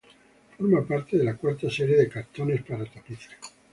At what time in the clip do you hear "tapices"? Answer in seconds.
2.85-3.37